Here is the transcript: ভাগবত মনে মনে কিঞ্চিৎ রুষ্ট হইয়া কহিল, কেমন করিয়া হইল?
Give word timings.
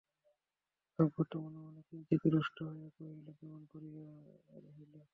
ভাগবত 0.99 1.31
মনে 1.43 1.59
মনে 1.65 1.81
কিঞ্চিৎ 1.87 2.21
রুষ্ট 2.33 2.57
হইয়া 2.67 2.89
কহিল, 2.95 3.25
কেমন 3.37 3.61
করিয়া 3.71 4.05
হইল? 4.69 4.93